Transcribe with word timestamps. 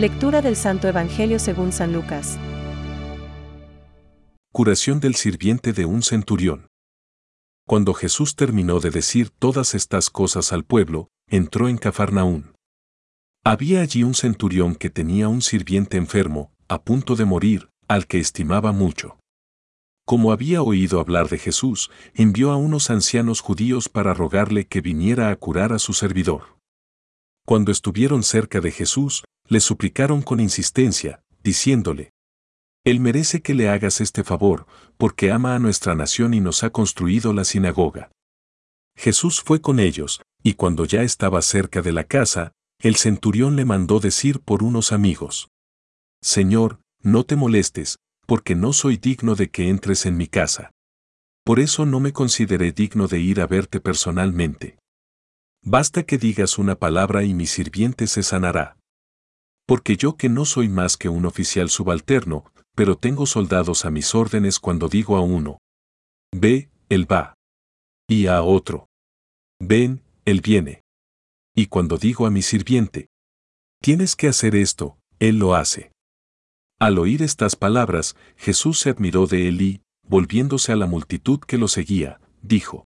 Lectura 0.00 0.40
del 0.40 0.56
Santo 0.56 0.88
Evangelio 0.88 1.38
según 1.38 1.72
San 1.72 1.92
Lucas. 1.92 2.38
Curación 4.50 4.98
del 4.98 5.14
sirviente 5.14 5.74
de 5.74 5.84
un 5.84 6.02
centurión. 6.02 6.68
Cuando 7.66 7.92
Jesús 7.92 8.34
terminó 8.34 8.80
de 8.80 8.88
decir 8.88 9.28
todas 9.28 9.74
estas 9.74 10.08
cosas 10.08 10.54
al 10.54 10.64
pueblo, 10.64 11.08
entró 11.28 11.68
en 11.68 11.76
Cafarnaún. 11.76 12.54
Había 13.44 13.82
allí 13.82 14.02
un 14.02 14.14
centurión 14.14 14.74
que 14.74 14.88
tenía 14.88 15.28
un 15.28 15.42
sirviente 15.42 15.98
enfermo, 15.98 16.50
a 16.66 16.80
punto 16.80 17.14
de 17.14 17.26
morir, 17.26 17.68
al 17.86 18.06
que 18.06 18.20
estimaba 18.20 18.72
mucho. 18.72 19.18
Como 20.06 20.32
había 20.32 20.62
oído 20.62 20.98
hablar 20.98 21.28
de 21.28 21.36
Jesús, 21.36 21.90
envió 22.14 22.52
a 22.52 22.56
unos 22.56 22.88
ancianos 22.88 23.42
judíos 23.42 23.90
para 23.90 24.14
rogarle 24.14 24.66
que 24.66 24.80
viniera 24.80 25.30
a 25.30 25.36
curar 25.36 25.74
a 25.74 25.78
su 25.78 25.92
servidor. 25.92 26.59
Cuando 27.46 27.72
estuvieron 27.72 28.22
cerca 28.22 28.60
de 28.60 28.70
Jesús, 28.70 29.24
le 29.48 29.60
suplicaron 29.60 30.22
con 30.22 30.40
insistencia, 30.40 31.22
diciéndole, 31.42 32.12
Él 32.84 33.00
merece 33.00 33.42
que 33.42 33.54
le 33.54 33.68
hagas 33.68 34.00
este 34.00 34.24
favor, 34.24 34.66
porque 34.96 35.32
ama 35.32 35.54
a 35.54 35.58
nuestra 35.58 35.94
nación 35.94 36.34
y 36.34 36.40
nos 36.40 36.62
ha 36.62 36.70
construido 36.70 37.32
la 37.32 37.44
sinagoga. 37.44 38.10
Jesús 38.96 39.40
fue 39.40 39.60
con 39.60 39.80
ellos, 39.80 40.22
y 40.42 40.54
cuando 40.54 40.84
ya 40.84 41.02
estaba 41.02 41.42
cerca 41.42 41.82
de 41.82 41.92
la 41.92 42.04
casa, 42.04 42.52
el 42.80 42.96
centurión 42.96 43.56
le 43.56 43.64
mandó 43.64 44.00
decir 44.00 44.40
por 44.40 44.62
unos 44.62 44.92
amigos, 44.92 45.48
Señor, 46.22 46.80
no 47.02 47.24
te 47.24 47.36
molestes, 47.36 47.96
porque 48.26 48.54
no 48.54 48.72
soy 48.72 48.96
digno 48.96 49.34
de 49.34 49.50
que 49.50 49.68
entres 49.68 50.06
en 50.06 50.16
mi 50.16 50.26
casa. 50.26 50.70
Por 51.44 51.60
eso 51.60 51.86
no 51.86 51.98
me 51.98 52.12
consideré 52.12 52.72
digno 52.72 53.08
de 53.08 53.20
ir 53.20 53.40
a 53.40 53.46
verte 53.46 53.80
personalmente. 53.80 54.78
Basta 55.62 56.04
que 56.04 56.18
digas 56.18 56.58
una 56.58 56.74
palabra 56.74 57.22
y 57.24 57.34
mi 57.34 57.46
sirviente 57.46 58.06
se 58.06 58.22
sanará. 58.22 58.76
Porque 59.66 59.96
yo 59.96 60.16
que 60.16 60.28
no 60.28 60.44
soy 60.44 60.68
más 60.68 60.96
que 60.96 61.08
un 61.08 61.26
oficial 61.26 61.68
subalterno, 61.68 62.50
pero 62.74 62.96
tengo 62.96 63.26
soldados 63.26 63.84
a 63.84 63.90
mis 63.90 64.14
órdenes 64.14 64.58
cuando 64.58 64.88
digo 64.88 65.16
a 65.16 65.20
uno, 65.20 65.58
ve, 66.34 66.70
él 66.88 67.10
va. 67.10 67.34
Y 68.08 68.26
a 68.26 68.42
otro, 68.42 68.88
ven, 69.60 70.02
él 70.24 70.40
viene. 70.40 70.82
Y 71.54 71.66
cuando 71.66 71.98
digo 71.98 72.26
a 72.26 72.30
mi 72.30 72.42
sirviente, 72.42 73.08
tienes 73.82 74.16
que 74.16 74.28
hacer 74.28 74.54
esto, 74.56 74.98
él 75.18 75.38
lo 75.38 75.54
hace. 75.54 75.92
Al 76.80 76.98
oír 76.98 77.22
estas 77.22 77.54
palabras, 77.54 78.16
Jesús 78.36 78.78
se 78.80 78.90
admiró 78.90 79.26
de 79.26 79.48
él 79.48 79.60
y, 79.60 79.82
volviéndose 80.08 80.72
a 80.72 80.76
la 80.76 80.86
multitud 80.86 81.40
que 81.40 81.58
lo 81.58 81.68
seguía, 81.68 82.20
dijo, 82.42 82.86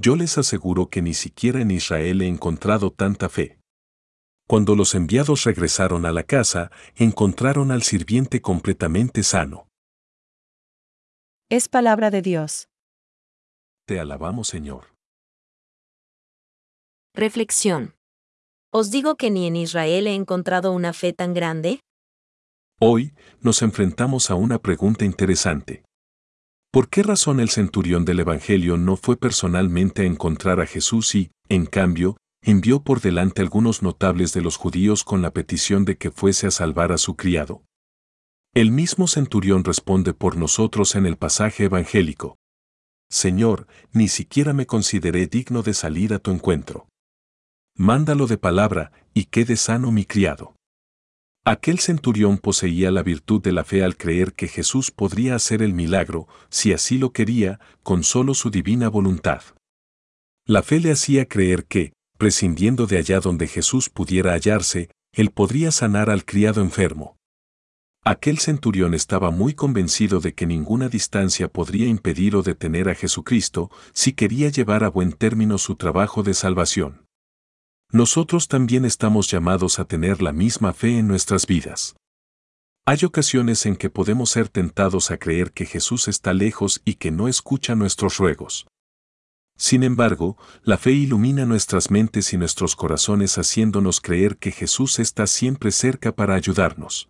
Yo 0.00 0.16
les 0.16 0.38
aseguro 0.38 0.88
que 0.88 1.02
ni 1.02 1.12
siquiera 1.12 1.60
en 1.60 1.70
Israel 1.70 2.22
he 2.22 2.26
encontrado 2.26 2.90
tanta 2.90 3.28
fe. 3.28 3.58
Cuando 4.48 4.74
los 4.74 4.94
enviados 4.94 5.44
regresaron 5.44 6.06
a 6.06 6.12
la 6.12 6.22
casa, 6.22 6.70
encontraron 6.96 7.70
al 7.70 7.82
sirviente 7.82 8.40
completamente 8.40 9.22
sano. 9.22 9.68
Es 11.50 11.68
palabra 11.68 12.10
de 12.10 12.22
Dios. 12.22 12.68
Te 13.86 14.00
alabamos, 14.00 14.48
Señor. 14.48 14.94
Reflexión. 17.14 17.94
¿Os 18.72 18.90
digo 18.90 19.16
que 19.16 19.30
ni 19.30 19.46
en 19.46 19.56
Israel 19.56 20.06
he 20.06 20.14
encontrado 20.14 20.72
una 20.72 20.94
fe 20.94 21.12
tan 21.12 21.34
grande? 21.34 21.80
Hoy 22.80 23.12
nos 23.40 23.60
enfrentamos 23.60 24.30
a 24.30 24.34
una 24.34 24.58
pregunta 24.60 25.04
interesante. 25.04 25.84
¿Por 26.72 26.88
qué 26.88 27.02
razón 27.02 27.40
el 27.40 27.50
centurión 27.50 28.04
del 28.04 28.20
Evangelio 28.20 28.76
no 28.76 28.96
fue 28.96 29.16
personalmente 29.16 30.02
a 30.02 30.06
encontrar 30.06 30.60
a 30.60 30.66
Jesús 30.66 31.16
y, 31.16 31.32
en 31.48 31.66
cambio, 31.66 32.16
envió 32.42 32.82
por 32.82 33.00
delante 33.00 33.42
algunos 33.42 33.82
notables 33.82 34.32
de 34.32 34.40
los 34.40 34.56
judíos 34.56 35.02
con 35.02 35.20
la 35.20 35.32
petición 35.32 35.84
de 35.84 35.96
que 35.96 36.12
fuese 36.12 36.46
a 36.46 36.52
salvar 36.52 36.92
a 36.92 36.98
su 36.98 37.16
criado? 37.16 37.64
El 38.54 38.70
mismo 38.70 39.08
centurión 39.08 39.64
responde 39.64 40.14
por 40.14 40.36
nosotros 40.36 40.94
en 40.94 41.06
el 41.06 41.16
pasaje 41.16 41.64
evangélico. 41.64 42.36
Señor, 43.08 43.66
ni 43.92 44.06
siquiera 44.06 44.52
me 44.52 44.66
consideré 44.66 45.26
digno 45.26 45.62
de 45.62 45.74
salir 45.74 46.14
a 46.14 46.20
tu 46.20 46.30
encuentro. 46.30 46.86
Mándalo 47.76 48.28
de 48.28 48.38
palabra, 48.38 48.92
y 49.12 49.24
quede 49.24 49.56
sano 49.56 49.90
mi 49.90 50.04
criado. 50.04 50.54
Aquel 51.50 51.80
centurión 51.80 52.38
poseía 52.38 52.92
la 52.92 53.02
virtud 53.02 53.42
de 53.42 53.50
la 53.50 53.64
fe 53.64 53.82
al 53.82 53.96
creer 53.96 54.34
que 54.34 54.46
Jesús 54.46 54.92
podría 54.92 55.34
hacer 55.34 55.62
el 55.62 55.72
milagro, 55.72 56.28
si 56.48 56.72
así 56.72 56.96
lo 56.96 57.12
quería, 57.12 57.58
con 57.82 58.04
solo 58.04 58.34
su 58.34 58.50
divina 58.50 58.88
voluntad. 58.88 59.42
La 60.46 60.62
fe 60.62 60.78
le 60.78 60.92
hacía 60.92 61.26
creer 61.26 61.64
que, 61.64 61.92
prescindiendo 62.18 62.86
de 62.86 62.98
allá 62.98 63.18
donde 63.18 63.48
Jesús 63.48 63.90
pudiera 63.90 64.34
hallarse, 64.34 64.90
él 65.12 65.32
podría 65.32 65.72
sanar 65.72 66.08
al 66.08 66.24
criado 66.24 66.60
enfermo. 66.62 67.16
Aquel 68.04 68.38
centurión 68.38 68.94
estaba 68.94 69.32
muy 69.32 69.52
convencido 69.52 70.20
de 70.20 70.34
que 70.34 70.46
ninguna 70.46 70.88
distancia 70.88 71.48
podría 71.48 71.88
impedir 71.88 72.36
o 72.36 72.44
detener 72.44 72.88
a 72.88 72.94
Jesucristo 72.94 73.72
si 73.92 74.12
quería 74.12 74.50
llevar 74.50 74.84
a 74.84 74.88
buen 74.88 75.10
término 75.10 75.58
su 75.58 75.74
trabajo 75.74 76.22
de 76.22 76.34
salvación 76.34 77.09
nosotros 77.92 78.46
también 78.46 78.84
estamos 78.84 79.28
llamados 79.28 79.80
a 79.80 79.84
tener 79.84 80.22
la 80.22 80.32
misma 80.32 80.72
fe 80.72 80.98
en 80.98 81.08
nuestras 81.08 81.46
vidas. 81.46 81.96
Hay 82.86 83.04
ocasiones 83.04 83.66
en 83.66 83.76
que 83.76 83.90
podemos 83.90 84.30
ser 84.30 84.48
tentados 84.48 85.10
a 85.10 85.18
creer 85.18 85.52
que 85.52 85.66
Jesús 85.66 86.06
está 86.06 86.32
lejos 86.32 86.80
y 86.84 86.94
que 86.94 87.10
no 87.10 87.26
escucha 87.26 87.74
nuestros 87.74 88.18
ruegos. 88.18 88.66
Sin 89.56 89.82
embargo, 89.82 90.38
la 90.62 90.78
fe 90.78 90.92
ilumina 90.92 91.44
nuestras 91.46 91.90
mentes 91.90 92.32
y 92.32 92.38
nuestros 92.38 92.76
corazones 92.76 93.36
haciéndonos 93.36 94.00
creer 94.00 94.38
que 94.38 94.52
Jesús 94.52 94.98
está 94.98 95.26
siempre 95.26 95.72
cerca 95.72 96.12
para 96.12 96.34
ayudarnos. 96.34 97.08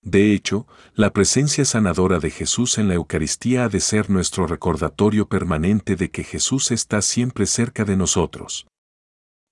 De 0.00 0.32
hecho, 0.32 0.66
la 0.94 1.12
presencia 1.12 1.64
sanadora 1.64 2.20
de 2.20 2.30
Jesús 2.30 2.78
en 2.78 2.88
la 2.88 2.94
Eucaristía 2.94 3.64
ha 3.64 3.68
de 3.68 3.80
ser 3.80 4.10
nuestro 4.10 4.46
recordatorio 4.46 5.28
permanente 5.28 5.96
de 5.96 6.10
que 6.10 6.22
Jesús 6.22 6.70
está 6.70 7.02
siempre 7.02 7.46
cerca 7.46 7.84
de 7.84 7.96
nosotros. 7.96 8.66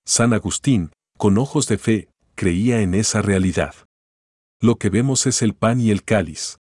San 0.09 0.31
Agustín, 0.31 0.93
con 1.17 1.37
ojos 1.37 1.67
de 1.67 1.77
fe, 1.77 2.09
creía 2.33 2.79
en 2.79 2.93
esa 2.93 3.21
realidad. 3.21 3.75
Lo 4.61 4.77
que 4.77 4.89
vemos 4.89 5.25
es 5.25 5.41
el 5.41 5.53
pan 5.53 5.81
y 5.81 5.91
el 5.91 6.05
cáliz. 6.05 6.59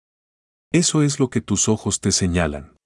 Eso 0.73 1.05
es 1.05 1.21
lo 1.21 1.31
que 1.31 1.41
tus 1.41 1.69
ojos 1.69 2.01
te 2.01 2.11
señalan. 2.11 2.77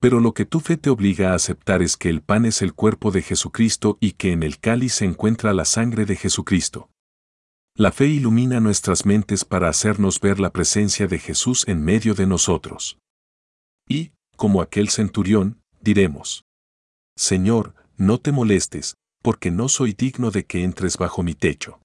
Pero 0.00 0.20
lo 0.20 0.34
que 0.34 0.44
tu 0.46 0.60
fe 0.60 0.76
te 0.76 0.88
obliga 0.88 1.32
a 1.32 1.34
aceptar 1.34 1.82
es 1.82 1.96
que 1.96 2.10
el 2.10 2.22
pan 2.22 2.44
es 2.44 2.62
el 2.62 2.74
cuerpo 2.74 3.10
de 3.10 3.22
Jesucristo 3.22 3.98
y 3.98 4.12
que 4.12 4.30
en 4.30 4.44
el 4.44 4.60
cáliz 4.60 4.94
se 4.94 5.04
encuentra 5.04 5.52
la 5.52 5.64
sangre 5.64 6.06
de 6.06 6.14
Jesucristo. 6.14 6.88
La 7.74 7.90
fe 7.90 8.06
ilumina 8.06 8.60
nuestras 8.60 9.04
mentes 9.04 9.44
para 9.44 9.68
hacernos 9.68 10.20
ver 10.20 10.38
la 10.38 10.50
presencia 10.50 11.08
de 11.08 11.18
Jesús 11.18 11.66
en 11.66 11.82
medio 11.82 12.14
de 12.14 12.28
nosotros. 12.28 12.98
Y, 13.88 14.12
como 14.36 14.62
aquel 14.62 14.90
centurión, 14.90 15.60
diremos, 15.80 16.44
Señor, 17.16 17.74
no 17.96 18.18
te 18.20 18.30
molestes, 18.30 18.94
porque 19.22 19.50
no 19.50 19.68
soy 19.68 19.92
digno 19.92 20.30
de 20.30 20.44
que 20.44 20.64
entres 20.64 20.98
bajo 20.98 21.22
mi 21.22 21.34
techo. 21.34 21.80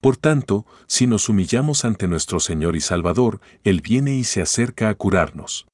Por 0.00 0.16
tanto, 0.16 0.66
si 0.86 1.06
nos 1.06 1.28
humillamos 1.28 1.84
ante 1.84 2.08
nuestro 2.08 2.38
Señor 2.38 2.76
y 2.76 2.80
Salvador, 2.80 3.40
Él 3.64 3.80
viene 3.80 4.14
y 4.14 4.24
se 4.24 4.42
acerca 4.42 4.88
a 4.88 4.94
curarnos. 4.94 5.66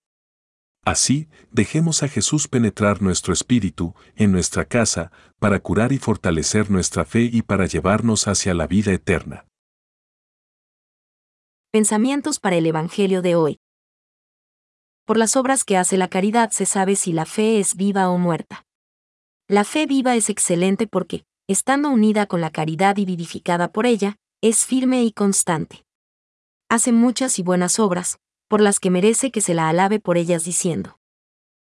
Así, 0.84 1.28
dejemos 1.50 2.02
a 2.02 2.08
Jesús 2.08 2.48
penetrar 2.48 3.02
nuestro 3.02 3.32
espíritu, 3.32 3.94
en 4.16 4.32
nuestra 4.32 4.64
casa, 4.64 5.12
para 5.38 5.60
curar 5.60 5.92
y 5.92 5.98
fortalecer 5.98 6.70
nuestra 6.70 7.04
fe 7.04 7.28
y 7.30 7.42
para 7.42 7.66
llevarnos 7.66 8.28
hacia 8.28 8.54
la 8.54 8.66
vida 8.66 8.92
eterna. 8.92 9.46
Pensamientos 11.72 12.40
para 12.40 12.56
el 12.56 12.66
Evangelio 12.66 13.22
de 13.22 13.34
hoy. 13.34 13.58
Por 15.04 15.18
las 15.18 15.36
obras 15.36 15.64
que 15.64 15.76
hace 15.76 15.96
la 15.96 16.08
caridad 16.08 16.50
se 16.50 16.66
sabe 16.66 16.96
si 16.96 17.12
la 17.12 17.26
fe 17.26 17.60
es 17.60 17.76
viva 17.76 18.08
o 18.08 18.16
muerta. 18.16 18.64
La 19.50 19.64
fe 19.64 19.86
viva 19.86 20.14
es 20.14 20.30
excelente 20.30 20.86
porque, 20.86 21.24
estando 21.48 21.90
unida 21.90 22.26
con 22.26 22.40
la 22.40 22.50
caridad 22.50 22.96
y 22.98 23.04
vivificada 23.04 23.72
por 23.72 23.84
ella, 23.84 24.16
es 24.40 24.64
firme 24.64 25.02
y 25.02 25.10
constante. 25.10 25.84
Hace 26.68 26.92
muchas 26.92 27.36
y 27.40 27.42
buenas 27.42 27.80
obras, 27.80 28.20
por 28.46 28.60
las 28.60 28.78
que 28.78 28.90
merece 28.90 29.32
que 29.32 29.40
se 29.40 29.54
la 29.54 29.68
alabe 29.68 29.98
por 29.98 30.18
ellas 30.18 30.44
diciendo. 30.44 31.00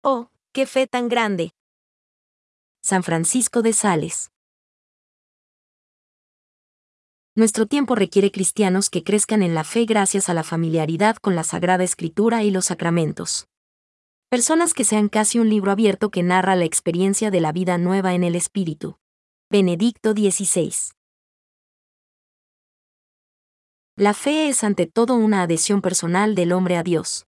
Oh, 0.00 0.30
qué 0.52 0.66
fe 0.66 0.86
tan 0.86 1.08
grande. 1.08 1.50
San 2.84 3.02
Francisco 3.02 3.62
de 3.62 3.72
Sales. 3.72 4.30
Nuestro 7.34 7.66
tiempo 7.66 7.96
requiere 7.96 8.30
cristianos 8.30 8.90
que 8.90 9.02
crezcan 9.02 9.42
en 9.42 9.56
la 9.56 9.64
fe 9.64 9.86
gracias 9.86 10.28
a 10.28 10.34
la 10.34 10.44
familiaridad 10.44 11.16
con 11.16 11.34
la 11.34 11.42
Sagrada 11.42 11.82
Escritura 11.82 12.44
y 12.44 12.52
los 12.52 12.66
sacramentos. 12.66 13.48
Personas 14.32 14.72
que 14.72 14.84
sean 14.84 15.10
casi 15.10 15.38
un 15.38 15.50
libro 15.50 15.72
abierto 15.72 16.10
que 16.10 16.22
narra 16.22 16.56
la 16.56 16.64
experiencia 16.64 17.30
de 17.30 17.42
la 17.42 17.52
vida 17.52 17.76
nueva 17.76 18.14
en 18.14 18.24
el 18.24 18.34
Espíritu. 18.34 18.96
Benedicto 19.50 20.12
XVI. 20.12 20.72
La 23.94 24.14
fe 24.14 24.48
es 24.48 24.64
ante 24.64 24.86
todo 24.86 25.16
una 25.16 25.42
adhesión 25.42 25.82
personal 25.82 26.34
del 26.34 26.52
hombre 26.52 26.78
a 26.78 26.82
Dios. 26.82 27.26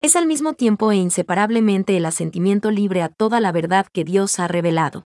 Es 0.00 0.16
al 0.16 0.24
mismo 0.26 0.54
tiempo 0.54 0.90
e 0.90 0.96
inseparablemente 0.96 1.98
el 1.98 2.06
asentimiento 2.06 2.70
libre 2.70 3.02
a 3.02 3.10
toda 3.10 3.38
la 3.38 3.52
verdad 3.52 3.86
que 3.92 4.02
Dios 4.02 4.38
ha 4.38 4.48
revelado. 4.48 5.04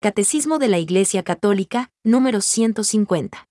Catecismo 0.00 0.60
de 0.60 0.68
la 0.68 0.78
Iglesia 0.78 1.24
Católica, 1.24 1.90
número 2.04 2.40
150. 2.40 3.49